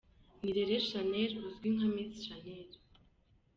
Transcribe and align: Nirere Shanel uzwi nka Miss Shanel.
Nirere 0.41 0.75
Shanel 0.87 1.31
uzwi 1.45 1.67
nka 1.75 1.87
Miss 1.93 2.13
Shanel. 2.25 2.69